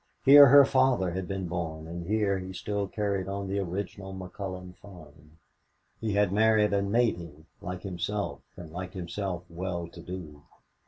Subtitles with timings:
[0.25, 4.75] Here her father had been born and here he still carried on the original McCullon
[4.77, 5.37] farm.
[5.99, 10.41] He had married a "native" like himself, and like himself well to do.